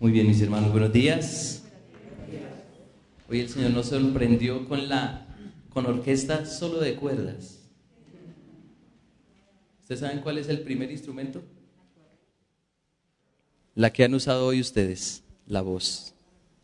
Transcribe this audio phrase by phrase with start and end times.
[0.00, 1.62] Muy bien, mis hermanos, buenos días.
[3.28, 5.26] Hoy el Señor nos sorprendió con la
[5.68, 7.68] con orquesta solo de cuerdas.
[9.82, 11.42] ¿Ustedes saben cuál es el primer instrumento?
[13.74, 16.14] La que han usado hoy ustedes, la voz,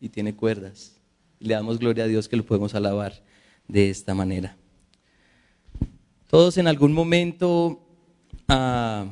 [0.00, 0.96] y tiene cuerdas.
[1.38, 3.22] Le damos gloria a Dios que lo podemos alabar
[3.68, 4.56] de esta manera.
[6.26, 7.86] Todos en algún momento
[8.48, 9.04] ah,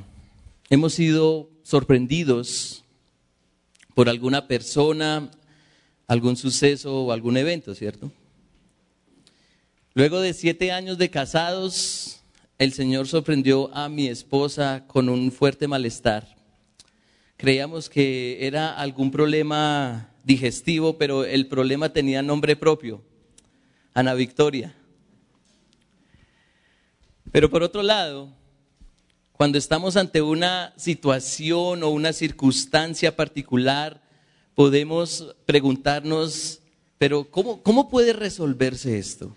[0.71, 2.84] hemos sido sorprendidos
[3.95, 5.31] por alguna persona,
[6.07, 8.11] algún suceso o algún evento, ¿cierto?
[9.95, 12.21] Luego de siete años de casados,
[12.59, 16.37] el Señor sorprendió a mi esposa con un fuerte malestar.
[17.37, 23.03] Creíamos que era algún problema digestivo, pero el problema tenía nombre propio,
[23.93, 24.75] Ana Victoria.
[27.31, 28.33] Pero por otro lado,
[29.37, 34.01] cuando estamos ante una situación o una circunstancia particular,
[34.55, 36.61] podemos preguntarnos,
[36.99, 39.37] pero ¿cómo, cómo puede resolverse esto?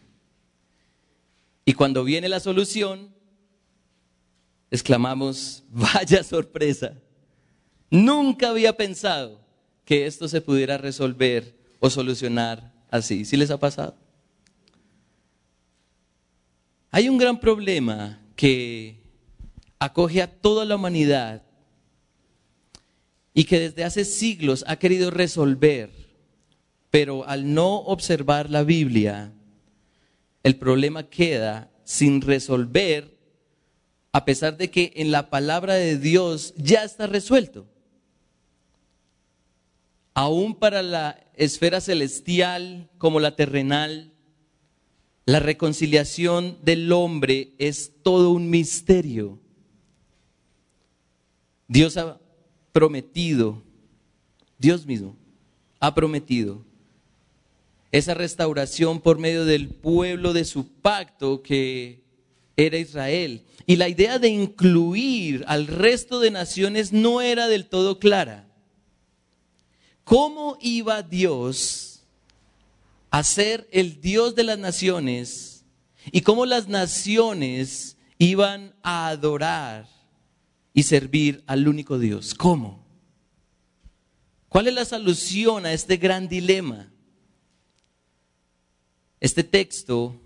[1.66, 3.10] Y cuando viene la solución,
[4.70, 6.94] exclamamos, vaya sorpresa.
[7.90, 9.40] Nunca había pensado
[9.84, 13.26] que esto se pudiera resolver o solucionar así.
[13.26, 13.96] ¿Sí les ha pasado?
[16.92, 19.07] Hay un gran problema que
[19.80, 21.44] acoge a toda la humanidad
[23.34, 25.92] y que desde hace siglos ha querido resolver,
[26.90, 29.34] pero al no observar la Biblia,
[30.44, 33.16] el problema queda sin resolver
[34.12, 37.68] a pesar de que en la palabra de Dios ya está resuelto.
[40.16, 44.12] Aún para la esfera celestial como la terrenal,
[45.26, 49.40] la reconciliación del hombre es todo un misterio.
[51.68, 52.20] Dios ha
[52.72, 53.62] prometido,
[54.58, 55.16] Dios mismo
[55.80, 56.66] ha prometido
[57.92, 62.04] esa restauración por medio del pueblo de su pacto que
[62.56, 63.44] era Israel.
[63.66, 68.48] Y la idea de incluir al resto de naciones no era del todo clara.
[70.04, 72.04] ¿Cómo iba Dios
[73.10, 75.66] a ser el Dios de las naciones
[76.12, 79.88] y cómo las naciones iban a adorar
[80.78, 82.36] y servir al único Dios.
[82.36, 82.86] ¿Cómo?
[84.48, 86.94] ¿Cuál es la solución a este gran dilema?
[89.20, 90.22] Este texto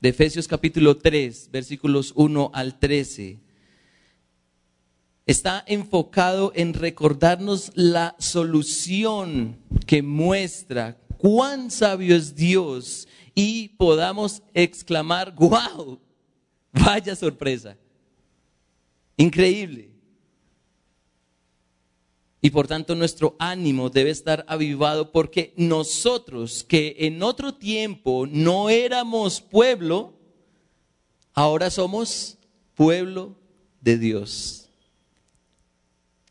[0.00, 3.38] de Efesios capítulo 3, versículos 1 al 13,
[5.26, 15.32] está enfocado en recordarnos la solución que muestra cuán sabio es Dios y podamos exclamar,
[15.36, 16.00] wow,
[16.72, 17.76] vaya sorpresa.
[19.16, 19.90] Increíble.
[22.40, 28.68] Y por tanto nuestro ánimo debe estar avivado porque nosotros que en otro tiempo no
[28.68, 30.12] éramos pueblo,
[31.32, 32.36] ahora somos
[32.74, 33.34] pueblo
[33.80, 34.68] de Dios.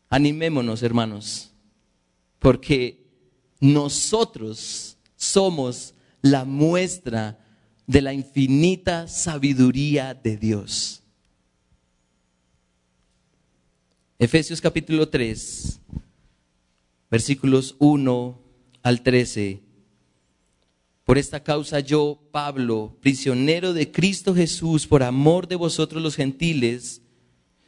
[0.08, 1.50] Animémonos, hermanos,
[2.38, 3.04] porque
[3.58, 7.40] nosotros somos la muestra
[7.86, 11.03] de la infinita sabiduría de Dios.
[14.16, 15.80] Efesios capítulo 3,
[17.10, 18.40] versículos 1
[18.84, 19.60] al 13.
[21.02, 27.02] Por esta causa yo, Pablo, prisionero de Cristo Jesús, por amor de vosotros los gentiles,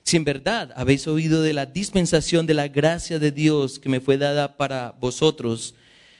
[0.04, 3.98] si en verdad habéis oído de la dispensación de la gracia de Dios que me
[3.98, 5.74] fue dada para vosotros,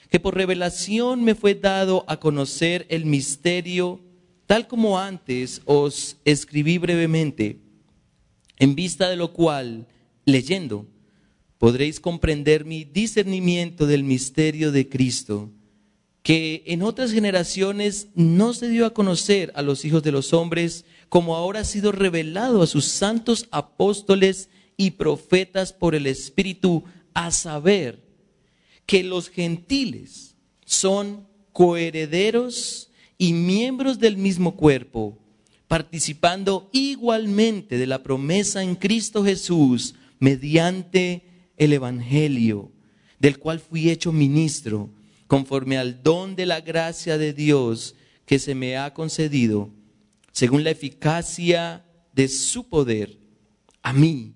[0.09, 4.01] que por revelación me fue dado a conocer el misterio,
[4.45, 7.61] tal como antes os escribí brevemente,
[8.57, 9.87] en vista de lo cual
[10.27, 10.85] leyendo,
[11.57, 15.49] podréis comprender mi discernimiento del misterio de Cristo,
[16.21, 20.83] que en otras generaciones no se dio a conocer a los hijos de los hombres,
[21.07, 26.83] como ahora ha sido revelado a sus santos apóstoles y profetas por el Espíritu,
[27.13, 28.03] a saber
[28.85, 30.35] que los gentiles
[30.65, 35.17] son coherederos y miembros del mismo cuerpo,
[35.69, 42.71] participando igualmente de la promesa en Cristo Jesús, mediante el Evangelio,
[43.19, 44.91] del cual fui hecho ministro,
[45.27, 49.71] conforme al don de la gracia de Dios que se me ha concedido,
[50.31, 53.17] según la eficacia de su poder,
[53.81, 54.33] a mí,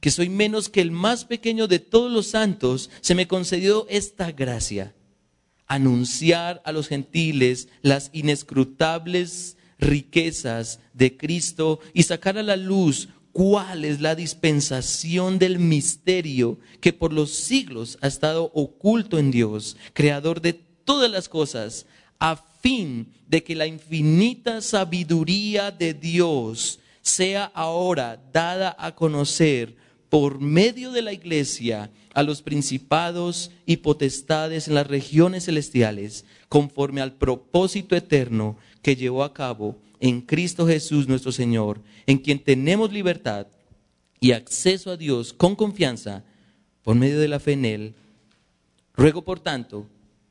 [0.00, 4.32] que soy menos que el más pequeño de todos los santos, se me concedió esta
[4.32, 4.94] gracia,
[5.66, 13.84] anunciar a los gentiles las inescrutables riquezas de Cristo y sacar a la luz cuál
[13.84, 20.40] es la dispensación del misterio que por los siglos ha estado oculto en Dios, creador
[20.40, 21.86] de todas las cosas,
[22.18, 29.76] a fin de que la infinita sabiduría de Dios sea ahora dada a conocer
[30.08, 37.02] por medio de la iglesia a los principados y potestades en las regiones celestiales, conforme
[37.02, 42.92] al propósito eterno que llevó a cabo en Cristo Jesús nuestro Señor, en quien tenemos
[42.92, 43.46] libertad
[44.20, 46.24] y acceso a Dios con confianza
[46.82, 47.94] por medio de la fe en Él.
[48.94, 49.86] Ruego, por tanto,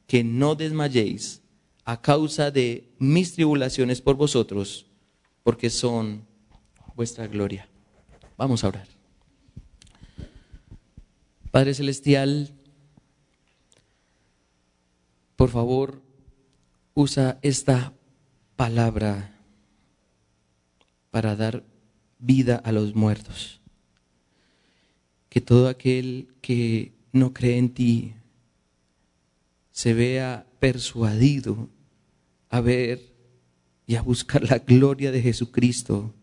[0.07, 1.41] que no desmayéis
[1.85, 4.85] a causa de mis tribulaciones por vosotros,
[5.43, 6.25] porque son
[6.95, 7.69] vuestra gloria.
[8.37, 8.87] Vamos a orar.
[11.51, 12.53] Padre Celestial,
[15.35, 16.01] por favor,
[16.93, 17.93] usa esta
[18.55, 19.36] palabra
[21.11, 21.63] para dar
[22.19, 23.61] vida a los muertos.
[25.29, 28.13] Que todo aquel que no cree en ti
[29.71, 31.69] se vea persuadido
[32.49, 33.13] a ver
[33.85, 36.13] y a buscar la gloria de Jesucristo.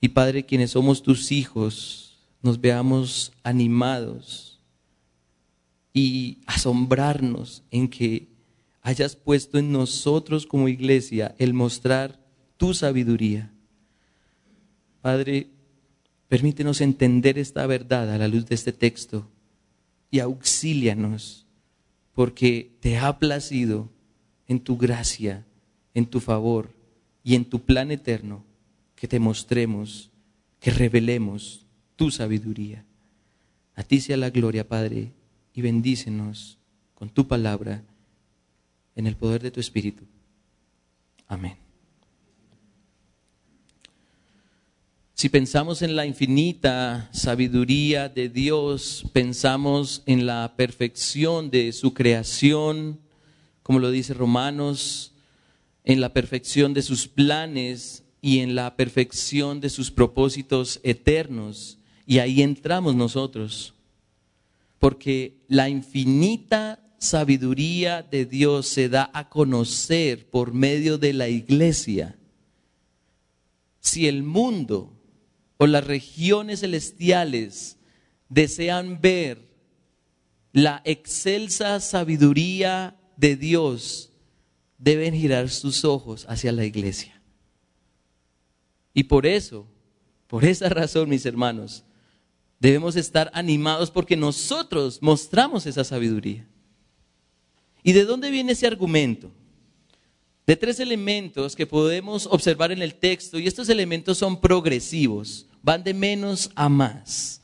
[0.00, 4.60] Y Padre, quienes somos tus hijos, nos veamos animados
[5.92, 8.28] y asombrarnos en que
[8.82, 12.23] hayas puesto en nosotros como iglesia el mostrar
[12.56, 13.50] tu sabiduría.
[15.00, 15.48] Padre,
[16.28, 19.30] permítenos entender esta verdad a la luz de este texto
[20.10, 21.46] y auxílianos,
[22.14, 23.90] porque te ha placido
[24.46, 25.44] en tu gracia,
[25.92, 26.70] en tu favor
[27.22, 28.44] y en tu plan eterno
[28.94, 30.10] que te mostremos,
[30.60, 31.66] que revelemos
[31.96, 32.84] tu sabiduría.
[33.74, 35.12] A ti sea la gloria, Padre,
[35.52, 36.58] y bendícenos
[36.94, 37.82] con tu palabra
[38.94, 40.04] en el poder de tu Espíritu.
[41.26, 41.63] Amén.
[45.16, 52.98] Si pensamos en la infinita sabiduría de Dios, pensamos en la perfección de su creación,
[53.62, 55.12] como lo dice Romanos,
[55.84, 61.78] en la perfección de sus planes y en la perfección de sus propósitos eternos.
[62.06, 63.74] Y ahí entramos nosotros,
[64.80, 72.18] porque la infinita sabiduría de Dios se da a conocer por medio de la iglesia.
[73.78, 74.90] Si el mundo
[75.56, 77.78] o las regiones celestiales
[78.28, 79.54] desean ver
[80.52, 84.12] la excelsa sabiduría de Dios,
[84.78, 87.20] deben girar sus ojos hacia la iglesia.
[88.92, 89.66] Y por eso,
[90.28, 91.84] por esa razón, mis hermanos,
[92.60, 96.46] debemos estar animados porque nosotros mostramos esa sabiduría.
[97.82, 99.30] ¿Y de dónde viene ese argumento?
[100.46, 105.82] De tres elementos que podemos observar en el texto y estos elementos son progresivos, van
[105.82, 107.40] de menos a más.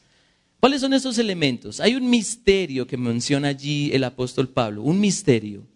[0.60, 1.80] ¿Cuáles son esos elementos?
[1.80, 5.66] Hay un misterio que menciona allí el apóstol Pablo, un misterio.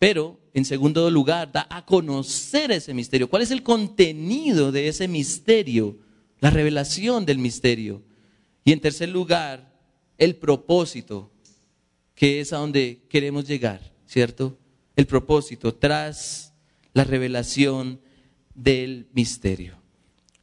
[0.00, 3.30] Pero, en segundo lugar, da a conocer ese misterio.
[3.30, 5.96] ¿Cuál es el contenido de ese misterio?
[6.40, 8.02] La revelación del misterio.
[8.64, 9.72] Y en tercer lugar,
[10.18, 11.30] el propósito,
[12.16, 14.58] que es a donde queremos llegar, ¿cierto?
[14.96, 16.54] El propósito tras
[16.94, 18.00] la revelación
[18.54, 19.76] del misterio.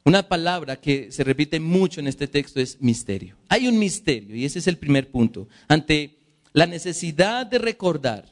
[0.04, 3.36] Una palabra que se repite mucho en este texto es misterio.
[3.48, 5.48] Hay un misterio y ese es el primer punto.
[5.66, 6.18] Ante
[6.52, 8.26] la necesidad de recordar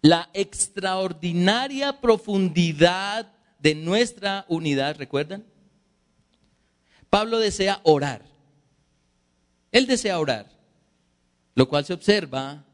[0.00, 5.44] la extraordinaria profundidad de nuestra unidad, ¿recuerdan?
[7.10, 8.24] Pablo desea orar.
[9.72, 10.50] Él desea orar,
[11.54, 12.64] lo cual se observa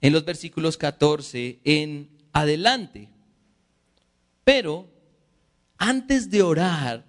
[0.00, 3.08] en los versículos 14 en adelante.
[4.44, 4.88] Pero
[5.78, 7.04] antes de orar,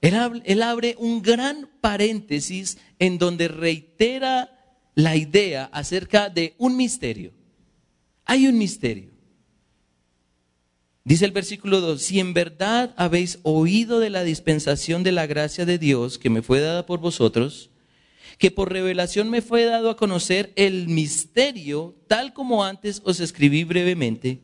[0.00, 4.56] él, abre un gran paréntesis en donde reitera
[4.94, 7.32] la idea acerca de un misterio.
[8.24, 9.10] Hay un misterio.
[11.04, 15.64] Dice el versículo 2, si en verdad habéis oído de la dispensación de la gracia
[15.64, 17.69] de Dios que me fue dada por vosotros,
[18.40, 23.64] que por revelación me fue dado a conocer el misterio, tal como antes os escribí
[23.64, 24.40] brevemente,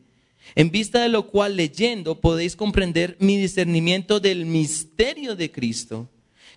[0.53, 6.11] en vista de lo cual leyendo podéis comprender mi discernimiento del misterio de Cristo,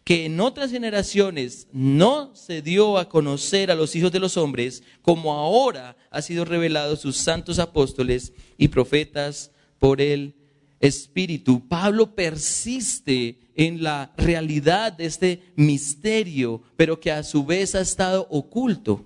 [0.04, 4.82] que en otras generaciones no se dio a conocer a los hijos de los hombres,
[5.00, 10.34] como ahora ha sido revelado sus santos apóstoles y profetas por el
[10.78, 11.66] Espíritu.
[11.68, 18.26] Pablo persiste en la realidad de este misterio, pero que a su vez ha estado
[18.30, 19.04] oculto.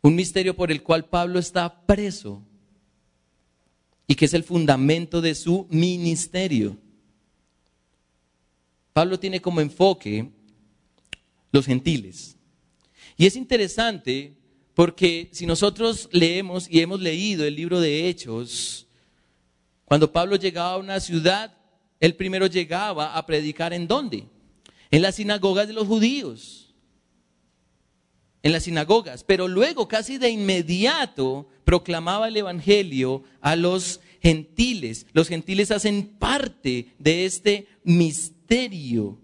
[0.00, 2.40] Un misterio por el cual Pablo está preso
[4.06, 6.76] y que es el fundamento de su ministerio.
[8.92, 10.30] Pablo tiene como enfoque
[11.50, 12.36] los gentiles.
[13.16, 14.36] Y es interesante
[14.74, 18.86] porque si nosotros leemos y hemos leído el libro de Hechos,
[19.84, 21.58] cuando Pablo llegaba a una ciudad,
[22.02, 24.24] él primero llegaba a predicar en dónde?
[24.90, 26.74] En las sinagogas de los judíos.
[28.42, 29.22] En las sinagogas.
[29.22, 35.06] Pero luego, casi de inmediato, proclamaba el Evangelio a los gentiles.
[35.12, 39.20] Los gentiles hacen parte de este misterio.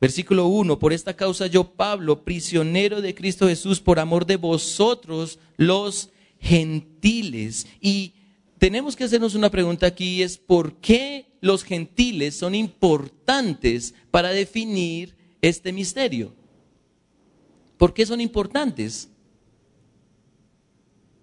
[0.00, 5.40] Versículo 1, por esta causa yo, Pablo, prisionero de Cristo Jesús, por amor de vosotros,
[5.56, 7.66] los gentiles.
[7.80, 8.12] Y
[8.58, 15.14] tenemos que hacernos una pregunta aquí, es ¿por qué los gentiles son importantes para definir
[15.42, 16.34] este misterio?
[17.76, 19.10] ¿Por qué son importantes?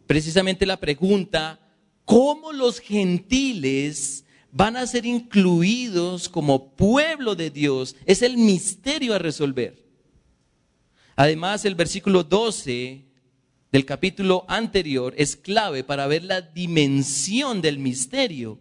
[0.06, 1.60] Precisamente la pregunta,
[2.04, 7.96] ¿cómo los gentiles van a ser incluidos como pueblo de Dios?
[8.06, 9.86] Es el misterio a resolver.
[11.16, 13.06] Además, el versículo 12
[13.72, 18.60] del capítulo anterior es clave para ver la dimensión del misterio.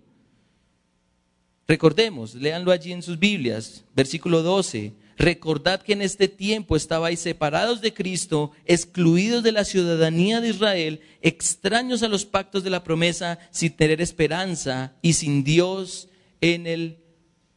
[1.68, 4.94] Recordemos, léanlo allí en sus Biblias, versículo 12.
[5.18, 11.00] Recordad que en este tiempo estabais separados de Cristo, excluidos de la ciudadanía de Israel,
[11.20, 16.08] extraños a los pactos de la promesa, sin tener esperanza y sin Dios
[16.40, 16.98] en el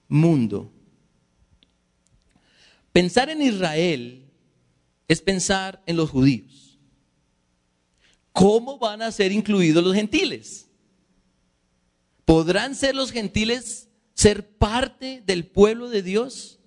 [0.07, 0.71] mundo.
[2.91, 4.25] Pensar en Israel
[5.07, 6.61] es pensar en los judíos.
[8.33, 10.67] ¿cómo van a ser incluidos los gentiles?
[12.25, 13.89] ¿Podrán ser los gentiles
[14.21, 16.59] ser parte del pueblo de Dios?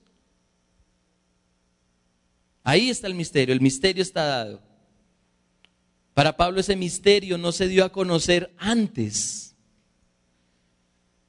[2.65, 4.63] Ahí está el misterio, el misterio está dado.
[6.15, 9.55] Para Pablo ese misterio no se dio a conocer antes.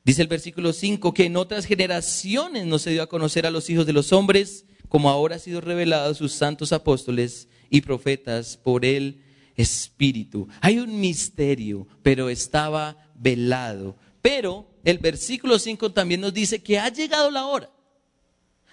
[0.03, 3.69] Dice el versículo 5 que en otras generaciones no se dio a conocer a los
[3.69, 8.57] hijos de los hombres, como ahora ha sido revelado a sus santos apóstoles y profetas
[8.57, 9.21] por él
[9.55, 10.47] espíritu.
[10.61, 13.97] Hay un misterio, pero estaba velado.
[14.25, 17.69] Pero el versículo 5 también nos dice que ha llegado la hora.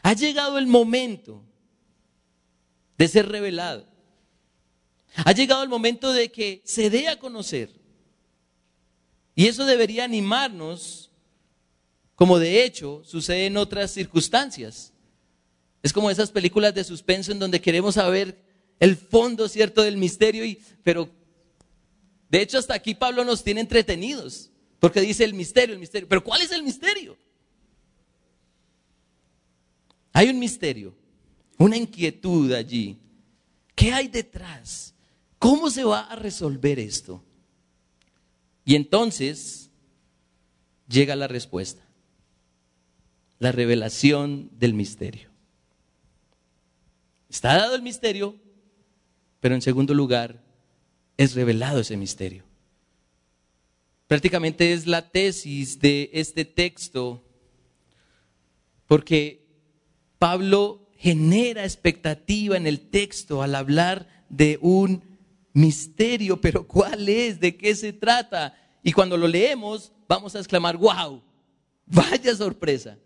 [0.00, 1.44] Ha llegado el momento
[2.96, 3.86] de ser revelado.
[5.14, 7.68] Ha llegado el momento de que se dé a conocer.
[9.34, 11.10] Y eso debería animarnos,
[12.14, 14.94] como de hecho sucede en otras circunstancias.
[15.82, 18.42] Es como esas películas de suspenso en donde queremos saber
[18.80, 20.46] el fondo, ¿cierto?, del misterio.
[20.46, 21.10] Y, pero,
[22.30, 24.48] de hecho, hasta aquí Pablo nos tiene entretenidos,
[24.82, 26.08] porque dice el misterio, el misterio.
[26.08, 27.16] Pero ¿cuál es el misterio?
[30.12, 30.92] Hay un misterio,
[31.56, 32.98] una inquietud allí.
[33.76, 34.92] ¿Qué hay detrás?
[35.38, 37.22] ¿Cómo se va a resolver esto?
[38.64, 39.70] Y entonces
[40.88, 41.86] llega la respuesta,
[43.38, 45.30] la revelación del misterio.
[47.28, 48.34] Está dado el misterio,
[49.38, 50.42] pero en segundo lugar,
[51.16, 52.51] es revelado ese misterio.
[54.12, 57.24] Prácticamente es la tesis de este texto,
[58.86, 59.42] porque
[60.18, 65.02] Pablo genera expectativa en el texto al hablar de un
[65.54, 67.40] misterio, pero ¿cuál es?
[67.40, 68.54] ¿De qué se trata?
[68.82, 71.22] Y cuando lo leemos, vamos a exclamar, wow,
[71.86, 72.98] vaya sorpresa.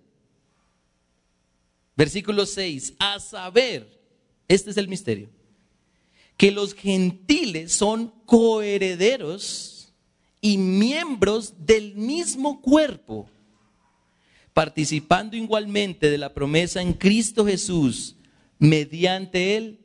[1.94, 4.02] Versículo 6, a saber,
[4.48, 5.28] este es el misterio
[6.36, 9.75] que los gentiles son coherederos
[10.46, 13.28] y miembros del mismo cuerpo,
[14.54, 18.14] participando igualmente de la promesa en Cristo Jesús
[18.56, 19.80] mediante el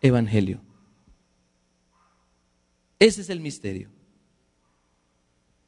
[0.00, 0.62] Evangelio.
[2.98, 3.90] Ese es el misterio.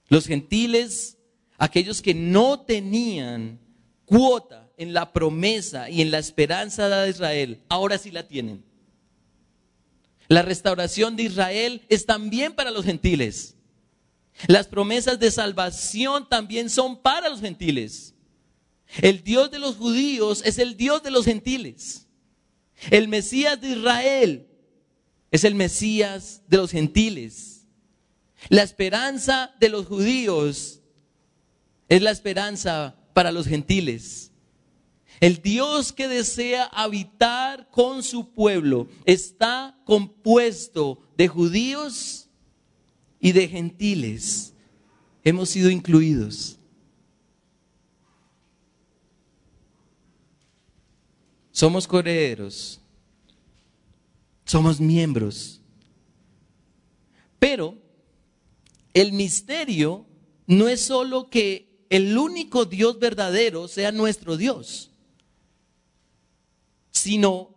[0.09, 1.19] Los gentiles,
[1.59, 3.61] aquellos que no tenían
[4.07, 8.65] cuota en la promesa y en la esperanza de Israel, ahora sí la tienen.
[10.29, 13.58] La restauración de Israel es también para los gentiles.
[14.47, 18.15] Las promesas de salvación también son para los gentiles.
[19.03, 22.07] El Dios de los judíos es el Dios de los gentiles.
[22.91, 24.49] El Mesías de Israel
[25.31, 27.67] es el Mesías de los gentiles.
[28.49, 30.81] La esperanza de los judíos
[31.89, 34.31] es la esperanza para los gentiles.
[35.21, 42.28] El Dios que desea habitar con su pueblo está compuesto de judíos
[43.21, 44.53] y de gentiles.
[45.25, 46.59] Hemos sido incluidos.
[51.51, 52.81] Somos correderos.
[54.45, 55.61] Somos miembros.
[57.39, 57.77] Pero
[58.95, 60.07] el misterio
[60.47, 64.91] no es solo que el único Dios verdadero sea nuestro Dios.
[66.91, 67.55] sino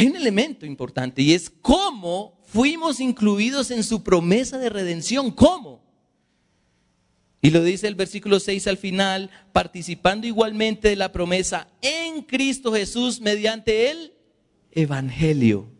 [0.00, 5.30] hay un elemento importante y es cómo fuimos incluidos en su promesa de redención.
[5.30, 5.84] ¿Cómo?
[7.42, 12.72] Y lo dice el versículo 6 al final, participando igualmente de la promesa en Cristo
[12.72, 14.14] Jesús mediante el
[14.70, 15.70] Evangelio.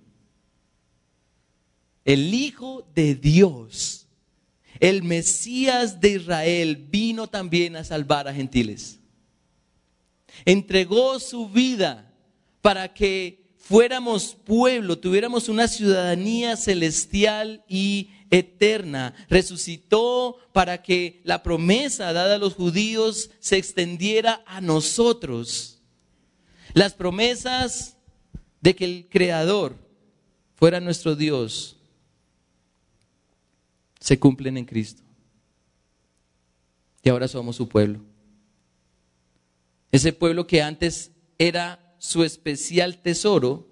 [2.05, 4.07] El Hijo de Dios,
[4.81, 9.01] el Mesías de Israel, vino también a salvar a gentiles.
[10.45, 12.13] Entregó su vida
[12.61, 13.40] para que
[13.71, 19.15] fuéramos pueblo, tuviéramos una ciudadanía celestial y eterna.
[19.29, 25.79] Resucitó para que la promesa dada a los judíos se extendiera a nosotros.
[26.75, 27.97] Las promesas
[28.61, 29.77] de que el Creador
[30.57, 31.77] fuera nuestro Dios
[34.01, 35.05] se cumplen en Cristo.
[37.05, 38.01] Y ahora somos su pueblo.
[39.93, 43.69] Ese pueblo que antes era su especial tesoro,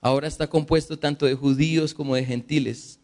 [0.00, 2.98] ahora está compuesto tanto de judíos como de gentiles.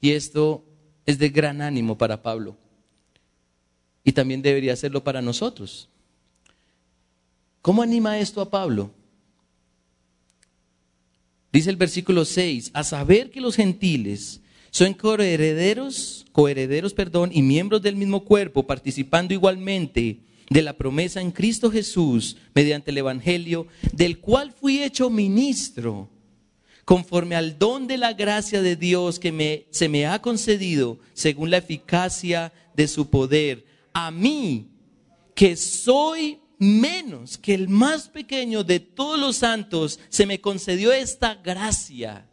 [0.00, 0.64] Y esto
[1.06, 2.56] es de gran ánimo para Pablo.
[4.04, 5.88] Y también debería serlo para nosotros.
[7.60, 8.92] ¿Cómo anima esto a Pablo?
[11.52, 17.82] Dice el versículo 6, a saber que los gentiles son coherederos, coherederos, perdón, y miembros
[17.82, 20.20] del mismo cuerpo, participando igualmente
[20.50, 26.10] de la promesa en Cristo Jesús mediante el Evangelio, del cual fui hecho ministro,
[26.84, 31.50] conforme al don de la gracia de Dios que me, se me ha concedido según
[31.50, 33.64] la eficacia de su poder.
[33.92, 34.68] A mí,
[35.34, 41.36] que soy menos que el más pequeño de todos los santos, se me concedió esta
[41.36, 42.26] gracia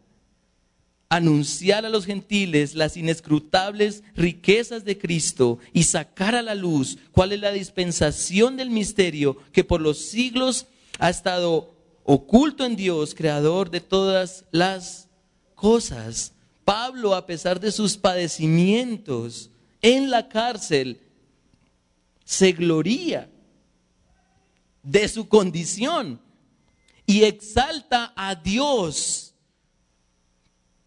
[1.12, 7.34] anunciar a los gentiles las inescrutables riquezas de Cristo y sacar a la luz cuál
[7.34, 10.68] es la dispensación del misterio que por los siglos
[11.00, 15.09] ha estado oculto en Dios, creador de todas las
[15.53, 16.31] cosas.
[16.64, 19.50] Pablo, a pesar de sus padecimientos
[19.81, 21.01] en la cárcel,
[22.24, 23.29] se gloría
[24.81, 26.22] de su condición
[27.05, 29.30] y exalta a Dios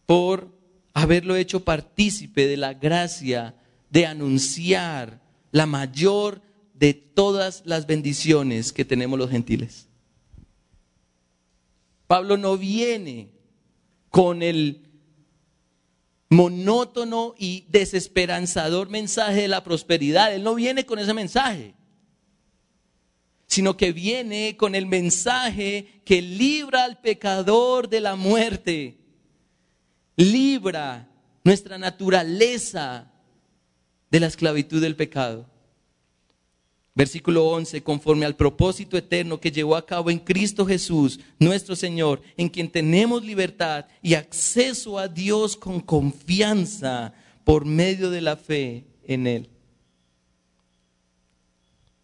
[0.06, 0.52] por
[0.92, 3.54] haberlo hecho partícipe de la gracia
[3.90, 6.42] de anunciar la mayor
[6.74, 9.88] de todas las bendiciones que tenemos los gentiles.
[12.06, 13.30] Pablo no viene
[14.10, 14.84] con el
[16.28, 20.34] monótono y desesperanzador mensaje de la prosperidad.
[20.34, 21.74] Él no viene con ese mensaje,
[23.46, 29.03] sino que viene con el mensaje que libra al pecador de la muerte
[30.16, 31.08] libra
[31.42, 33.10] nuestra naturaleza
[34.10, 35.46] de la esclavitud del pecado.
[36.96, 42.22] Versículo 11, conforme al propósito eterno que llevó a cabo en Cristo Jesús, nuestro Señor,
[42.36, 48.84] en quien tenemos libertad y acceso a Dios con confianza por medio de la fe
[49.02, 49.48] en Él.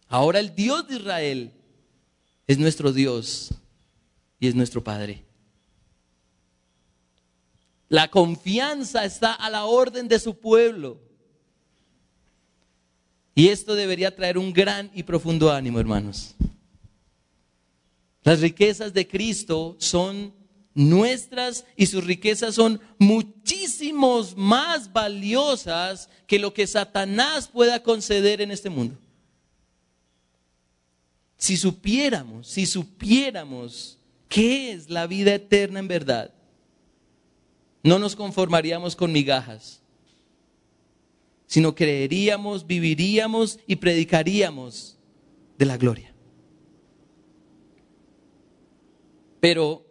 [0.09, 1.51] Ahora el Dios de Israel
[2.45, 3.53] es nuestro Dios
[4.41, 5.23] y es nuestro Padre.
[7.91, 10.97] La confianza está a la orden de su pueblo.
[13.35, 16.33] Y esto debería traer un gran y profundo ánimo, hermanos.
[18.23, 20.33] Las riquezas de Cristo son
[20.73, 28.51] nuestras y sus riquezas son muchísimos más valiosas que lo que Satanás pueda conceder en
[28.51, 28.97] este mundo.
[31.35, 33.97] Si supiéramos, si supiéramos
[34.29, 36.33] qué es la vida eterna en verdad,
[37.83, 39.81] no nos conformaríamos con migajas,
[41.47, 44.97] sino creeríamos, viviríamos y predicaríamos
[45.57, 46.13] de la gloria.
[49.39, 49.85] Pero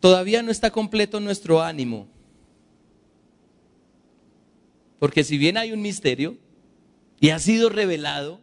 [0.00, 2.08] todavía no está completo nuestro ánimo.
[4.98, 6.36] Porque si bien hay un misterio
[7.20, 8.40] y ha sido revelado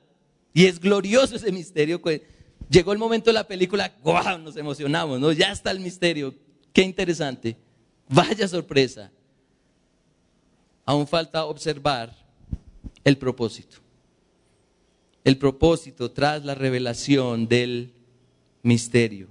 [0.53, 2.21] y es glorioso ese misterio, pues,
[2.69, 4.39] llegó el momento de la película, ¡guau!
[4.39, 5.34] Nos emocionamos, ¿no?
[5.34, 6.34] Ya está el misterio.
[6.75, 7.55] Qué interesante.
[8.09, 9.09] Vaya sorpresa.
[10.83, 12.13] Aún falta observar
[13.05, 13.77] el propósito.
[15.23, 17.93] El propósito tras la revelación del
[18.61, 19.29] misterio.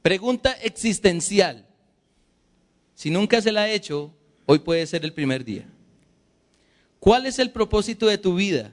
[0.00, 1.66] Pregunta existencial.
[2.94, 4.14] Si nunca se la ha hecho,
[4.46, 5.68] hoy puede ser el primer día.
[6.98, 8.72] ¿Cuál es el propósito de tu vida?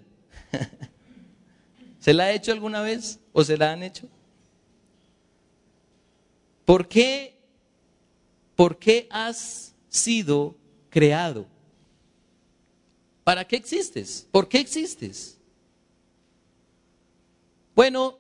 [2.00, 4.08] ¿Se la ha hecho alguna vez o se la han hecho?
[6.68, 7.40] ¿Por qué,
[8.56, 10.56] ¿Por qué has sido
[10.92, 11.48] creado?
[13.28, 14.26] ¿para qué existes?
[14.32, 15.38] ¿Por qué existes?
[17.76, 18.18] Bueno,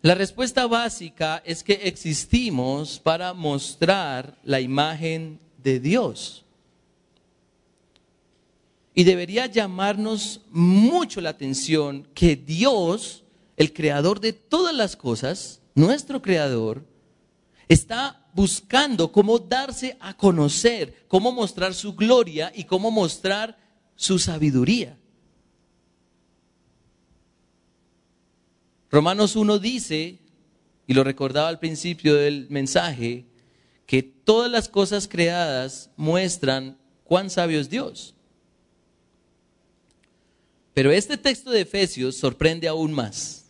[0.00, 6.44] la respuesta básica es que existimos para mostrar la imagen de Dios.
[8.94, 13.24] Y debería llamarnos mucho la atención que Dios,
[13.56, 16.84] el creador de todas las cosas, nuestro creador,
[17.68, 23.58] está buscando cómo darse a conocer, cómo mostrar su gloria y cómo mostrar
[23.94, 24.96] su sabiduría.
[28.90, 30.18] Romanos 1 dice,
[30.86, 33.26] y lo recordaba al principio del mensaje,
[33.86, 38.14] que todas las cosas creadas muestran cuán sabio es Dios.
[40.74, 43.46] Pero este texto de Efesios sorprende aún más.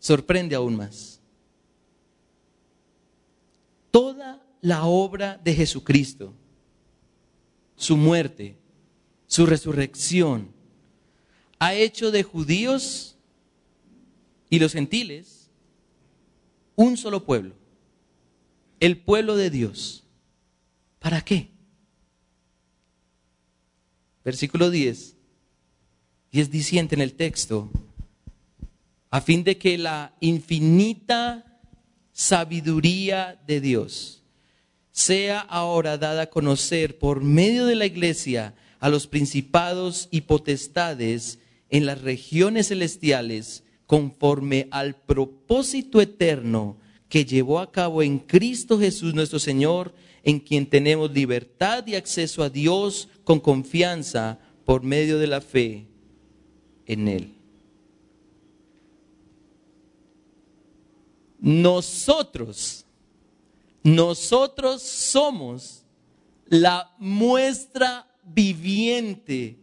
[0.00, 1.11] Sorprende aún más.
[3.92, 6.34] Toda la obra de Jesucristo,
[7.76, 8.58] su muerte,
[9.28, 10.50] su resurrección,
[11.60, 13.16] ha hecho de judíos
[14.50, 15.50] y los gentiles
[16.74, 17.54] un solo pueblo,
[18.80, 20.04] el pueblo de Dios.
[20.98, 21.50] ¿Para qué?
[24.24, 25.16] Versículo 10.
[26.30, 27.70] Y es diciente en el texto,
[29.10, 31.51] a fin de que la infinita
[32.22, 34.22] sabiduría de Dios
[34.92, 41.40] sea ahora dada a conocer por medio de la iglesia a los principados y potestades
[41.68, 46.76] en las regiones celestiales conforme al propósito eterno
[47.08, 52.44] que llevó a cabo en Cristo Jesús nuestro Señor, en quien tenemos libertad y acceso
[52.44, 55.86] a Dios con confianza por medio de la fe
[56.86, 57.41] en Él.
[61.42, 62.86] Nosotros,
[63.82, 65.82] nosotros somos
[66.46, 69.58] la muestra viviente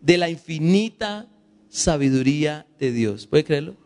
[0.00, 1.28] de la infinita
[1.68, 3.28] sabiduría de Dios.
[3.28, 3.76] ¿Puede creerlo?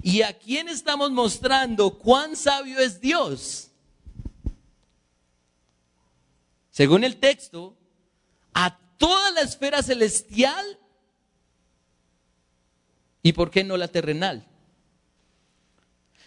[0.00, 3.72] ¿Y a quién estamos mostrando cuán sabio es Dios?
[6.70, 7.76] Según el texto,
[8.54, 10.78] a toda la esfera celestial
[13.22, 14.46] y por qué no la terrenal.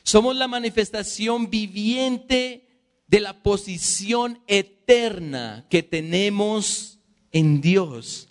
[0.03, 2.67] Somos la manifestación viviente
[3.07, 6.99] de la posición eterna que tenemos
[7.31, 8.27] en Dios.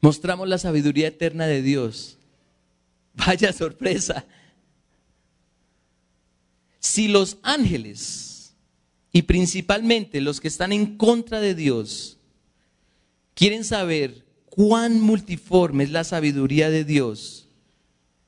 [0.00, 2.18] Mostramos la sabiduría eterna de Dios.
[3.14, 4.26] Vaya sorpresa.
[6.78, 8.54] Si los ángeles,
[9.16, 12.18] y principalmente los que están en contra de Dios,
[13.32, 14.25] quieren saber
[14.56, 17.46] cuán multiforme es la sabiduría de Dios,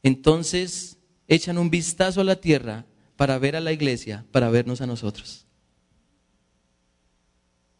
[0.02, 2.84] entonces echan un vistazo a la tierra
[3.16, 5.46] para ver a la iglesia, para vernos a nosotros.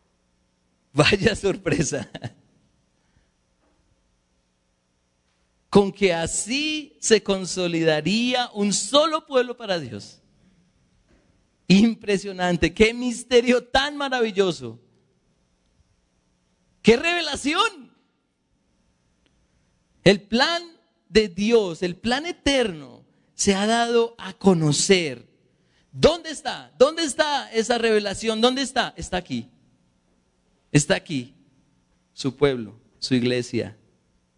[0.94, 2.10] Vaya sorpresa.
[5.68, 10.22] Con que así se consolidaría un solo pueblo para Dios.
[11.66, 14.80] Impresionante, qué misterio tan maravilloso.
[16.80, 17.87] Qué revelación.
[20.08, 20.62] El plan
[21.10, 25.28] de Dios, el plan eterno, se ha dado a conocer.
[25.92, 26.72] ¿Dónde está?
[26.78, 28.40] ¿Dónde está esa revelación?
[28.40, 28.94] ¿Dónde está?
[28.96, 29.50] Está aquí.
[30.72, 31.34] Está aquí
[32.14, 33.76] su pueblo, su iglesia,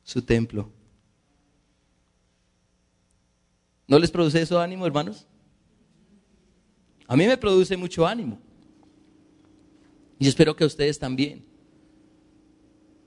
[0.02, 0.72] su templo.
[3.86, 5.24] ¿No les produce eso ánimo, hermanos?
[7.06, 8.40] A mí me produce mucho ánimo.
[10.18, 11.49] Y espero que a ustedes también.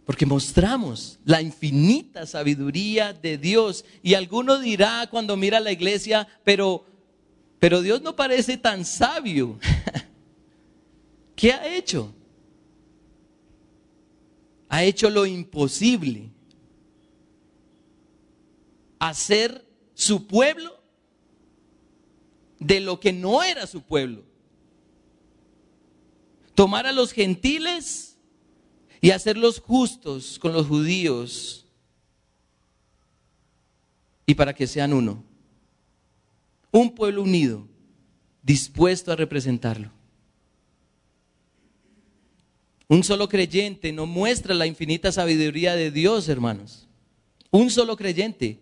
[0.05, 3.85] Porque mostramos la infinita sabiduría de Dios.
[4.01, 6.85] Y alguno dirá cuando mira la iglesia, pero,
[7.59, 9.59] pero Dios no parece tan sabio.
[11.35, 12.13] ¿Qué ha hecho?
[14.73, 16.31] ha hecho lo imposible.
[18.97, 19.63] Hacer
[19.93, 20.81] su pueblo
[22.57, 24.23] de lo que no era su pueblo.
[26.55, 28.12] Tomar a los gentiles
[29.03, 31.65] y hacerlos justos con los judíos
[34.25, 35.21] y para que sean uno.
[36.71, 37.67] Un pueblo unido,
[38.41, 39.91] dispuesto a representarlo.
[42.87, 46.87] Un solo creyente no muestra la infinita sabiduría de Dios, hermanos.
[47.51, 48.61] Un solo creyente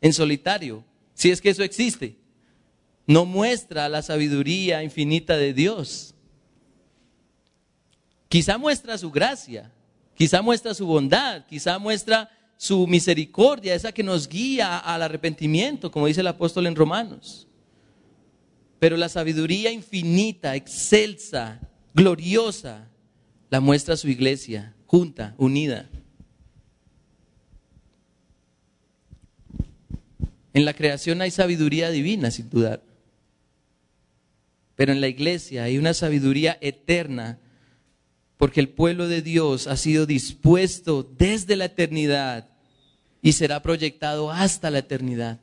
[0.00, 0.84] en solitario,
[1.14, 2.14] si es que eso existe,
[3.08, 6.13] no muestra la sabiduría infinita de Dios.
[8.34, 9.70] Quizá muestra su gracia,
[10.16, 16.08] quizá muestra su bondad, quizá muestra su misericordia, esa que nos guía al arrepentimiento, como
[16.08, 17.46] dice el apóstol en Romanos.
[18.80, 21.60] Pero la sabiduría infinita, excelsa,
[21.94, 22.88] gloriosa,
[23.50, 25.88] la muestra su iglesia, junta, unida.
[30.52, 32.82] En la creación hay sabiduría divina, sin dudar.
[34.74, 37.38] Pero en la iglesia hay una sabiduría eterna,
[38.36, 42.48] porque el pueblo de Dios ha sido dispuesto desde la eternidad
[43.22, 45.40] y será proyectado hasta la eternidad.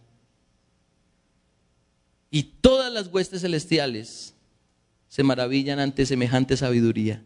[2.29, 4.35] Y todas las huestes celestiales
[5.07, 7.23] se maravillan ante semejante sabiduría.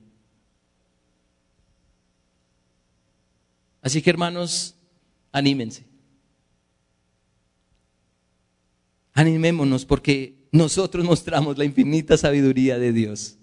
[3.81, 4.75] Así que hermanos,
[5.31, 5.85] anímense.
[9.13, 13.37] Animémonos porque nosotros mostramos la infinita sabiduría de Dios.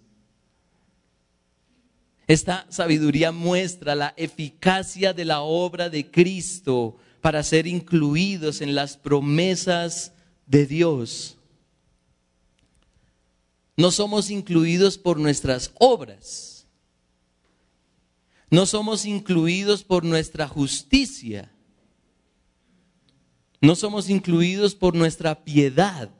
[2.33, 8.97] Esta sabiduría muestra la eficacia de la obra de Cristo para ser incluidos en las
[8.97, 10.12] promesas
[10.47, 11.37] de Dios
[13.77, 16.66] no somos incluidos por nuestras obras.
[18.51, 21.51] No somos incluidos por nuestra justicia.
[23.61, 26.11] No somos incluidos por nuestra piedad.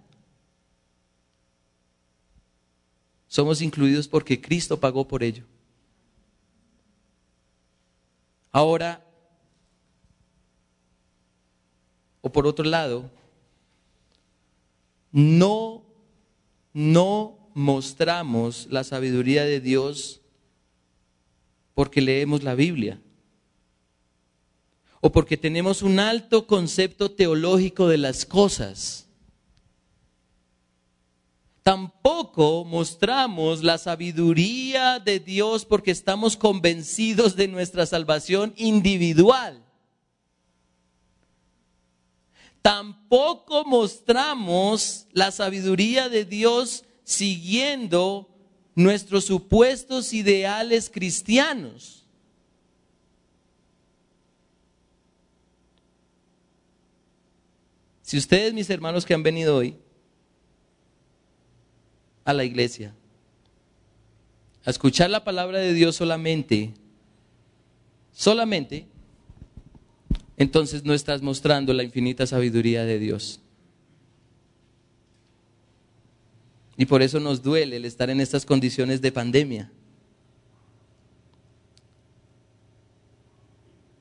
[3.29, 5.45] Somos incluidos porque Cristo pagó por ello.
[8.53, 9.03] Ahora,
[12.21, 13.11] o por otro lado,
[15.11, 15.83] no,
[16.73, 20.21] no mostramos la sabiduría de Dios
[21.75, 23.01] porque leemos la Biblia
[25.01, 29.09] o porque tenemos un alto concepto teológico de las cosas.
[31.63, 39.65] Tampoco mostramos la sabiduría de Dios porque estamos convencidos de nuestra salvación individual.
[42.61, 48.29] Tampoco mostramos la sabiduría de Dios siguiendo
[48.75, 52.07] nuestros supuestos ideales cristianos.
[58.03, 59.77] Si ustedes, mis hermanos que han venido hoy
[62.25, 62.95] a la iglesia,
[64.65, 66.73] a escuchar la palabra de Dios solamente,
[68.13, 68.87] solamente,
[70.37, 73.41] entonces no estás mostrando la infinita sabiduría de Dios.
[76.77, 79.71] Y por eso nos duele el estar en estas condiciones de pandemia.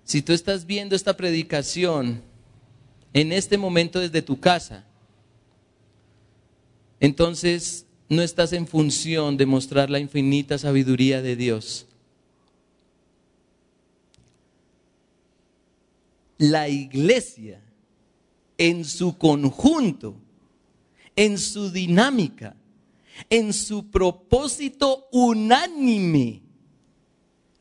[0.03, 2.21] Si tú estás viendo esta predicación
[3.13, 4.85] en este momento desde tu casa,
[6.99, 11.85] entonces no estás en función de mostrar la infinita sabiduría de Dios.
[16.37, 17.61] La iglesia
[18.57, 20.17] en su conjunto,
[21.15, 22.57] en su dinámica,
[23.29, 26.41] en su propósito unánime,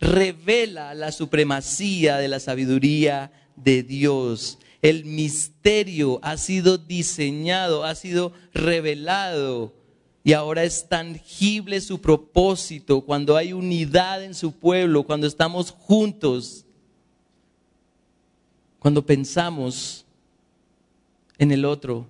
[0.01, 4.59] revela la supremacía de la sabiduría de Dios.
[4.83, 9.79] El misterio ha sido diseñado, ha sido revelado
[10.23, 16.65] y ahora es tangible su propósito cuando hay unidad en su pueblo, cuando estamos juntos,
[18.79, 20.05] cuando pensamos
[21.39, 22.07] en el otro,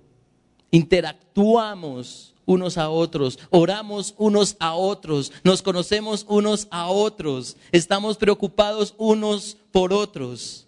[0.71, 8.93] interactuamos unos a otros, oramos unos a otros, nos conocemos unos a otros, estamos preocupados
[8.97, 10.67] unos por otros.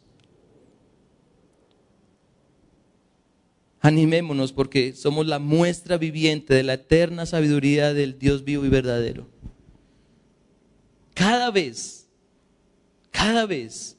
[3.84, 9.28] Animémonos porque somos la muestra viviente de la eterna sabiduría del Dios vivo y verdadero.
[11.14, 12.08] Cada vez,
[13.12, 13.98] cada vez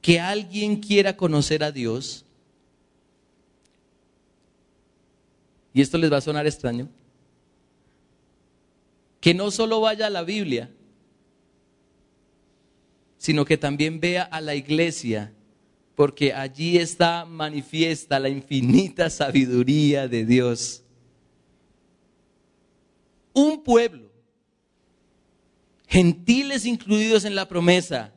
[0.00, 2.24] que alguien quiera conocer a Dios,
[5.74, 6.88] y esto les va a sonar extraño,
[9.20, 10.70] que no solo vaya a la Biblia,
[13.18, 15.34] sino que también vea a la iglesia,
[15.98, 20.84] porque allí está manifiesta la infinita sabiduría de Dios.
[23.32, 24.08] Un pueblo,
[25.88, 28.12] gentiles incluidos en la promesa,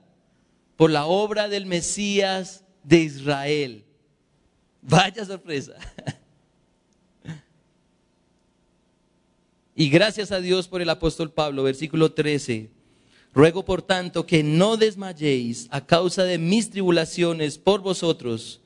[0.75, 3.83] por la obra del Mesías de Israel.
[4.83, 5.73] Vaya sorpresa.
[9.73, 12.69] Y gracias a Dios por el apóstol Pablo, versículo 13.
[13.33, 18.59] Ruego por tanto que no desmayéis a causa de mis tribulaciones por vosotros,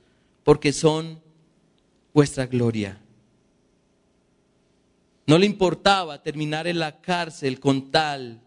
[0.44, 1.22] porque son
[2.14, 3.00] vuestra gloria.
[5.28, 8.42] No le importaba terminar en la cárcel con tal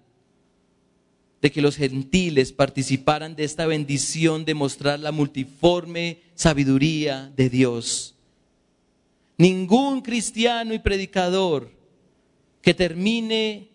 [1.40, 8.16] de que los gentiles participaran de esta bendición de mostrar la multiforme sabiduría de Dios.
[9.36, 11.70] Ningún cristiano y predicador
[12.60, 13.68] que termine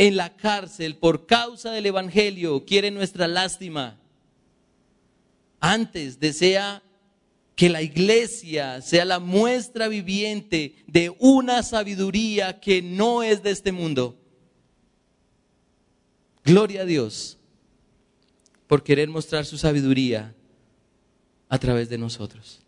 [0.00, 4.00] en la cárcel por causa del Evangelio quiere nuestra lástima.
[5.60, 6.82] Antes desea
[7.54, 13.72] que la iglesia sea la muestra viviente de una sabiduría que no es de este
[13.72, 14.18] mundo.
[16.44, 17.36] Gloria a Dios
[18.68, 20.34] por querer mostrar su sabiduría
[21.50, 22.62] a través de nosotros.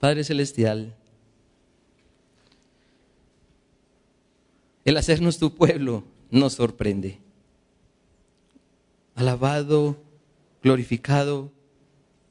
[0.00, 0.96] Padre Celestial,
[4.90, 7.18] el hacernos tu pueblo nos sorprende.
[9.14, 10.02] Alabado,
[10.62, 11.52] glorificado,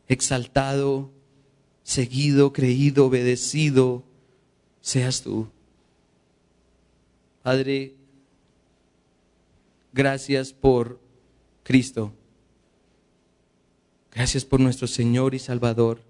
[0.07, 1.09] exaltado,
[1.83, 4.03] seguido, creído, obedecido,
[4.81, 5.47] seas tú.
[7.43, 7.95] Padre,
[9.93, 10.99] gracias por
[11.63, 12.11] Cristo.
[14.11, 16.01] Gracias por nuestro Señor y Salvador,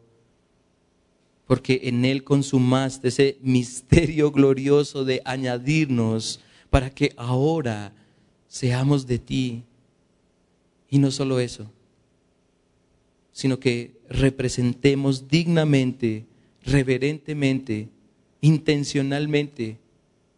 [1.49, 7.91] porque en Él consumaste ese misterio glorioso de añadirnos para que ahora
[8.47, 9.63] seamos de ti.
[10.91, 11.71] Y no solo eso,
[13.31, 16.27] sino que representemos dignamente,
[16.61, 17.89] reverentemente,
[18.41, 19.79] intencionalmente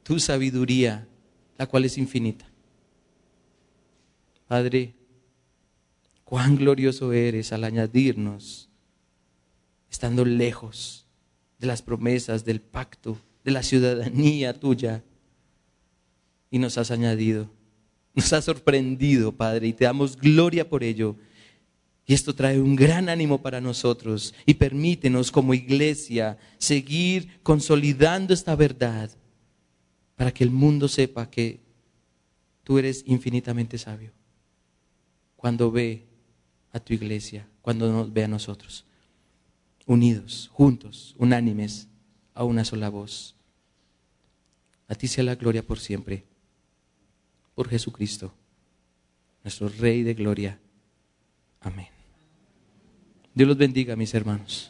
[0.04, 1.10] tu sabiduría,
[1.58, 2.50] la cual es infinita.
[4.48, 4.94] Padre,
[6.24, 8.70] cuán glorioso eres al añadirnos,
[9.90, 11.01] estando lejos
[11.62, 15.04] de las promesas, del pacto, de la ciudadanía tuya,
[16.50, 17.50] y nos has añadido,
[18.16, 21.16] nos has sorprendido, Padre, y te damos gloria por ello.
[22.06, 28.56] Y esto trae un gran ánimo para nosotros y permítenos como iglesia seguir consolidando esta
[28.56, 29.12] verdad
[30.16, 31.62] para que el mundo sepa que
[32.64, 34.12] tú eres infinitamente sabio.
[35.38, 36.08] Cuando ve
[36.74, 38.84] a tu iglesia, cuando nos ve a nosotros,
[39.86, 41.88] unidos, juntos, unánimes,
[42.34, 43.36] a una sola voz.
[44.88, 46.26] A ti sea la gloria por siempre,
[47.56, 48.34] por Jesucristo,
[49.44, 50.60] nuestro Rey de gloria.
[51.62, 51.88] Amén.
[53.34, 54.70] Dios los bendiga, mis hermanos.